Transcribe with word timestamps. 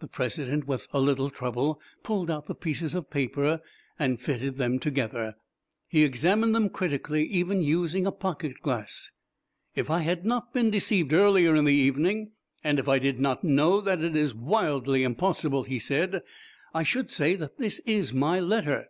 The 0.00 0.08
president 0.08 0.66
with 0.66 0.88
a 0.92 0.98
little 1.00 1.30
trouble 1.30 1.80
pulled 2.02 2.32
out 2.32 2.46
the 2.46 2.54
pieces 2.56 2.96
of 2.96 3.10
paper 3.10 3.60
and 3.96 4.20
fitted 4.20 4.56
them 4.56 4.80
together. 4.80 5.36
He 5.86 6.02
examined 6.02 6.52
them 6.52 6.68
critically, 6.68 7.24
even 7.26 7.62
using 7.62 8.04
a 8.04 8.10
pocket 8.10 8.60
glass. 8.60 9.12
"If 9.76 9.88
I 9.88 10.00
had 10.00 10.24
not 10.26 10.52
been 10.52 10.70
deceived 10.70 11.12
earlier 11.12 11.54
in 11.54 11.64
the 11.64 11.72
evening, 11.74 12.32
and 12.64 12.80
if 12.80 12.88
I 12.88 12.98
did 12.98 13.20
not 13.20 13.44
know 13.44 13.80
that 13.80 14.00
it 14.02 14.16
is 14.16 14.34
wildly 14.34 15.04
impossible," 15.04 15.62
he 15.62 15.78
said, 15.78 16.22
"I 16.74 16.82
should 16.82 17.08
say 17.08 17.36
that 17.36 17.58
this 17.58 17.78
is 17.86 18.12
my 18.12 18.40
letter." 18.40 18.88